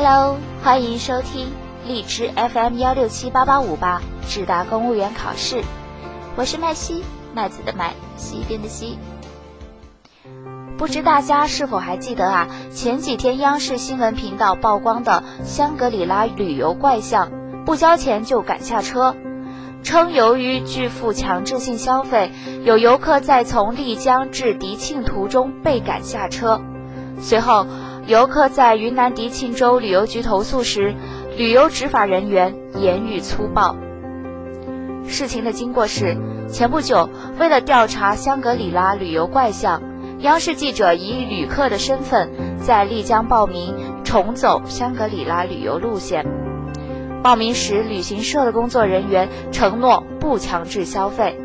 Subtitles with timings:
[0.00, 1.48] Hello，欢迎收听
[1.84, 5.60] 荔枝 FM 幺六七八八五八智达公务员考试，
[6.36, 7.02] 我是麦西，
[7.34, 8.96] 麦子的麦，西边的西。
[10.76, 12.46] 不知大家是否还记得啊？
[12.72, 17.32] 前几天央视新闻频道曝光的香格里拉旅游怪象，
[17.66, 19.16] 不交钱就赶下车，
[19.82, 22.30] 称由于拒付强制性消费，
[22.62, 26.60] 有游客在从丽江至迪庆途中被赶下车。
[27.20, 27.66] 随后，
[28.08, 30.94] 游客在云南迪庆州旅游局投诉时，
[31.36, 33.76] 旅游执法人员言语粗暴。
[35.06, 36.16] 事情的经过是，
[36.48, 39.82] 前不久为了调查香格里拉旅游怪象。
[40.20, 46.24] 央视记者以旅客的身份在丽江报名重走香格里拉旅游路线。
[47.22, 51.38] 报名时，旅行社的工作人员承诺不强制消费，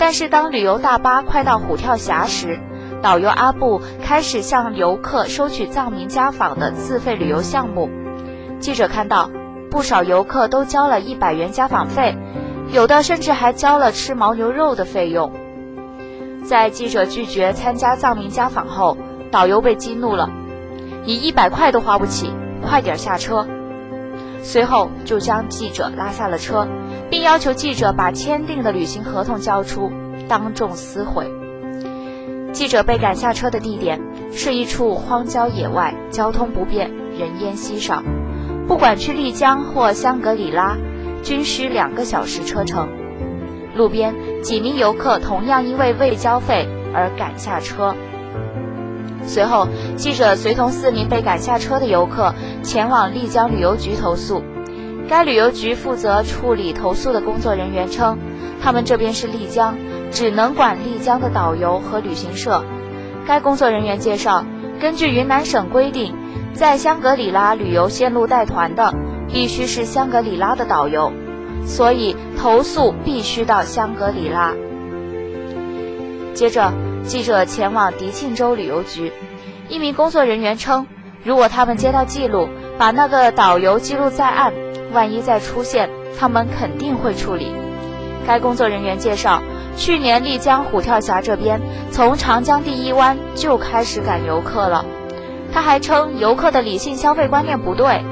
[0.00, 2.58] 但是当旅游大巴快到虎跳峡时，
[3.00, 7.88] 导游阿布开始向游客收取藏民家访的自费旅游项目。
[8.58, 9.30] 记者看到，
[9.70, 12.16] 不少游客都交了一百元家访费，
[12.72, 15.32] 有的甚至还交了吃牦牛肉的费用。
[16.44, 18.96] 在记者拒绝参加藏民家访后，
[19.30, 20.28] 导游被激怒了，
[21.04, 22.32] 你一百块都花不起，
[22.66, 23.46] 快点下车。
[24.42, 26.66] 随后就将记者拉下了车，
[27.10, 29.92] 并要求记者把签订的旅行合同交出，
[30.28, 31.30] 当众撕毁。
[32.52, 34.00] 记者被赶下车的地点
[34.32, 38.02] 是一处荒郊野外，交通不便，人烟稀少，
[38.66, 40.76] 不管去丽江或香格里拉，
[41.22, 42.88] 均需两个小时车程。
[43.76, 47.94] 路边几名游客同样因为未交费而赶下车。
[49.24, 54.42] 随后，记者随同四名被赶下车的游客前往丽江旅游局投诉。
[55.06, 58.18] 该旅游局负责处理投诉的工作人员称，
[58.60, 59.76] 他们这边是丽江，
[60.10, 62.64] 只能管丽江的导游和旅行社。
[63.26, 64.44] 该工作人员介绍，
[64.80, 66.14] 根据云南省规定，
[66.52, 68.94] 在香格里拉旅游线路带团的
[69.32, 71.12] 必须是香格里拉的导游。
[71.66, 74.54] 所以投诉必须到香格里拉。
[76.32, 79.12] 接着，记者前往迪庆州旅游局，
[79.68, 80.86] 一名工作人员称，
[81.24, 82.48] 如果他们接到记录，
[82.78, 84.52] 把那个导游记录在案，
[84.92, 87.52] 万一再出现，他们肯定会处理。
[88.26, 89.42] 该工作人员介绍，
[89.78, 91.60] 去年丽江虎跳峡这边
[91.92, 94.84] 从长江第一湾就开始赶游客了。
[95.52, 98.02] 他还称，游客的理性消费观念不对，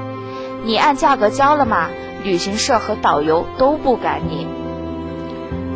[0.65, 1.88] 你按价格交了吗？
[2.22, 4.47] 旅行社和导游都不赶你。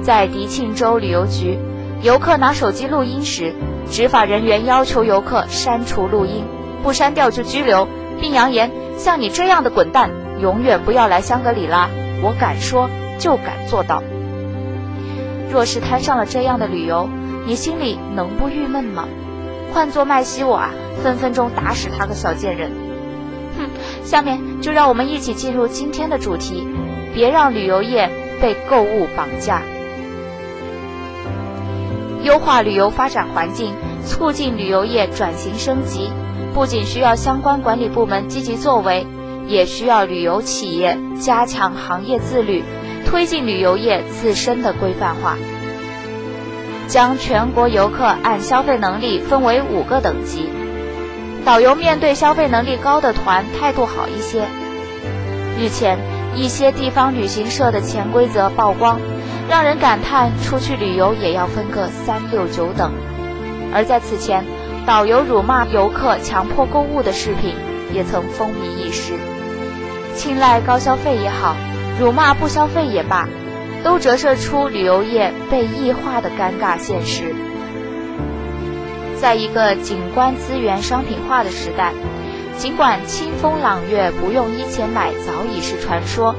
[0.01, 1.59] 在迪庆州旅游局，
[2.03, 3.53] 游客拿手机录音时，
[3.91, 6.45] 执法人员要求游客删除录音，
[6.83, 7.87] 不删掉就拘留，
[8.21, 11.89] 并扬言：“像你这样的滚蛋，永远不要来香格里拉！
[12.23, 14.03] 我敢说，就敢做到。”
[15.51, 17.09] 若是摊上了这样的旅游，
[17.47, 19.09] 你心里能不郁闷吗？
[19.73, 20.71] 换做麦西我啊，
[21.03, 22.71] 分分钟打死他个小贱人！
[23.59, 23.69] 哼
[24.05, 26.67] 下面就让我们一起进入今天的主题，
[27.13, 28.09] 别让旅游业
[28.41, 29.63] 被购物绑架。
[32.23, 33.73] 优化旅游发展环境，
[34.05, 36.11] 促进旅游业转型升级，
[36.55, 39.07] 不仅需要相关管理部门积极作为，
[39.47, 42.63] 也需要旅游企业加强行业自律，
[43.07, 45.37] 推进旅游业自身的规范化。
[46.89, 50.49] 将全国游客按消费能力分为五个等级。
[51.45, 54.45] 导游面对消费能力高的团态度好一些。
[55.59, 55.99] 日前，
[56.35, 59.01] 一些地方旅行社的潜规则曝光，
[59.49, 62.93] 让人感叹出去旅游也要分个三六九等。
[63.73, 64.45] 而在此前，
[64.85, 67.55] 导游辱骂游客、强迫购物的视频
[67.93, 69.15] 也曾风靡一时。
[70.17, 71.55] 青睐高消费也好，
[72.01, 73.29] 辱骂不消费也罢，
[73.85, 77.35] 都折射出旅游业被异化的尴尬现实。
[79.21, 81.93] 在一个景观资源商品化的时代，
[82.57, 86.35] 尽管清风朗月不用衣钱买早已是传说，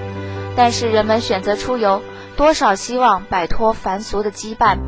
[0.55, 2.01] 但是人们选择出游，
[2.35, 4.79] 多少希望摆脱凡俗的羁绊，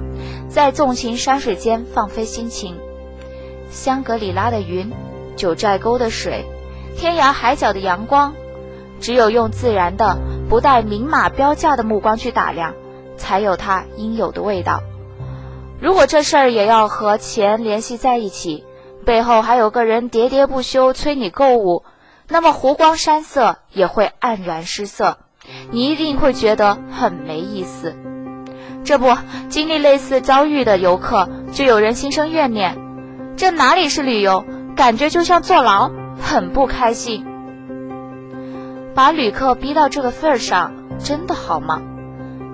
[0.50, 2.76] 在纵情山水间放飞心情。
[3.70, 4.92] 香格里拉的云，
[5.36, 6.46] 九寨沟的水，
[6.98, 8.34] 天涯海角的阳光，
[9.00, 10.18] 只有用自然的、
[10.54, 12.76] 不带明码标价的目光去打量，
[13.18, 14.84] 才有它应有的味道。
[15.82, 18.64] 如果这事儿也要和钱联系在一起，
[19.04, 21.84] 背后还有个人喋喋不休催你购物，
[22.28, 25.18] 那么湖光山色也会黯然失色，
[25.72, 27.96] 你一定会觉得很没意思。
[28.84, 29.18] 这不，
[29.50, 32.78] 经历类似遭遇的游客就有人心生怨念，
[33.36, 34.46] 这哪里是旅游，
[34.76, 35.90] 感觉就像坐牢，
[36.22, 37.26] 很不开心。
[38.96, 41.82] 把旅客逼到这个份儿上，真的好吗？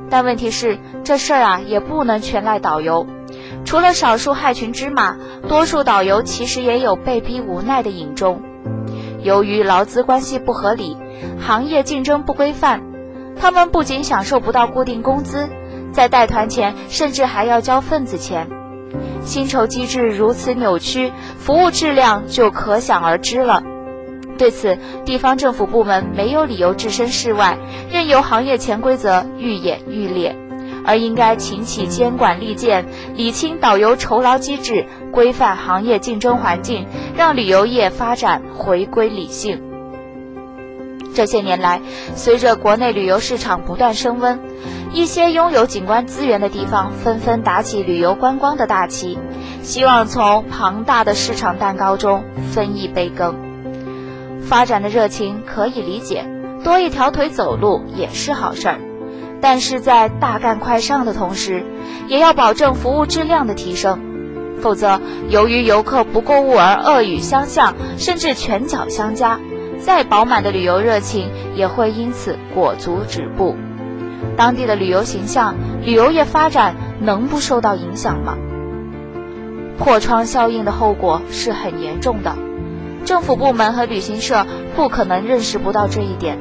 [0.09, 3.05] 但问题是，这事儿啊也不能全赖导游。
[3.65, 8.41] 除了少数害群之马，多数导游其实也有被逼无奈的影中。
[9.21, 10.95] 由于劳资关系不合理，
[11.45, 12.81] 行业竞争不规范，
[13.35, 15.49] 他们不仅享受不到固定工资，
[15.91, 18.47] 在带团前甚至还要交份子钱。
[19.21, 23.61] 薪酬机制如此扭曲，服务质量就可想而知了。
[24.39, 27.57] 对此，地方政府部门没有理由置身事外，
[27.91, 30.33] 任由行业潜规则愈演愈烈，
[30.85, 36.87] 而应该勤起监管利剑，理清导游酬劳机制，规范行业竞争环境，
[37.17, 39.61] 让旅游业发展回归理性。
[41.13, 41.81] 这些年来，
[42.15, 44.39] 随着国内旅游市场不断升温，
[44.93, 49.17] 一些拥有景观资源的地方纷纷打起旅游观光的大旗，
[49.61, 53.48] 希望从庞大的市场蛋糕中分一杯羹。
[54.49, 56.25] 发展的热情可以理解，
[56.63, 58.79] 多一条腿走路也是好事儿，
[59.39, 61.63] 但是在大干快上的同时，
[62.07, 63.99] 也要保证服务质量的提升，
[64.59, 64.99] 否则
[65.29, 69.39] 由于游客不购物而恶语相向，甚至拳脚相加。
[69.77, 73.55] 再饱满的旅游热情也会因此裹足止步，
[74.35, 75.53] 当地的旅游形象、
[75.85, 78.35] 旅游业发展能不受到影响吗？
[79.77, 82.35] 破窗效应的后果是很严重的，
[83.05, 86.37] 政府部门和旅行社不可能认识不到这一点。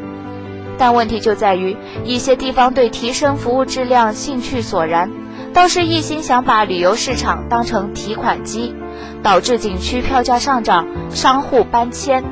[0.79, 5.11] 但问题就在于，一些地方对提升服务质量兴趣索然，
[5.53, 8.75] 倒是一心想把旅游市场当成提款机，
[9.23, 12.23] 导致景区票价上涨，商户搬迁。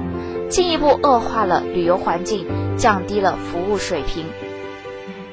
[0.48, 2.46] 进一步恶化了旅游环境，
[2.76, 4.26] 降低了服务水平。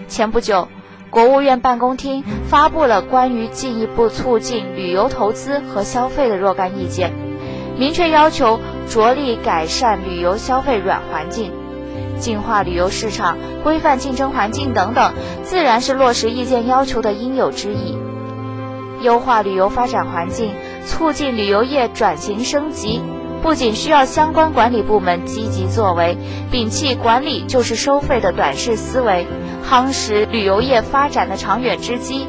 [0.07, 0.67] 前不久，
[1.11, 7.13] 国务院办公厅发布了关于进一步促进旅游投资和消费的若干意见，
[7.77, 11.51] 明确要求着力改善旅游消费软环境，
[12.19, 15.13] 净化旅游市场，规范竞争环境等等，
[15.43, 17.97] 自然是落实意见要求的应有之义。
[19.01, 20.53] 优化旅游发展环境，
[20.85, 23.01] 促进旅游业转型升级。
[23.41, 26.17] 不仅需要相关管理部门积极作为，
[26.49, 29.27] 摒弃管理就是收费的短视思维，
[29.69, 32.25] 夯实旅游业发展的长远之基，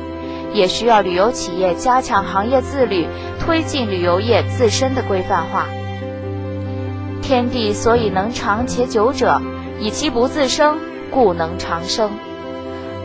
[0.52, 3.06] 也需要旅游企业加强行业自律，
[3.38, 5.66] 推进旅游业自身的规范化。
[7.24, 9.40] 天地所以能长且久者，
[9.80, 10.76] 以其不自生，
[11.10, 12.10] 故能长生。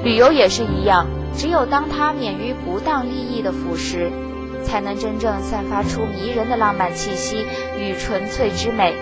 [0.04, 1.08] 旅游也是一样，
[1.38, 4.10] 只有当它免于不当利益的腐蚀。
[4.62, 7.46] 才能真正散发出迷人的浪漫气息
[7.80, 8.94] 与纯粹之美，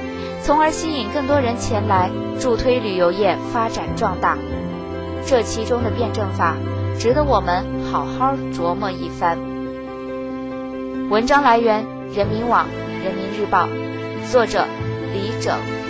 [0.44, 4.38] 从而吸引更多人前来，助推旅游业发展壮大。
[5.26, 6.56] 这其中的辩证法，
[7.00, 9.40] 值得我们好好琢磨一番。
[11.10, 11.84] 文章来源：
[12.14, 12.68] 人民网、
[13.04, 13.68] 人民日报，
[14.32, 14.64] 作者：
[15.18, 15.87] 理整。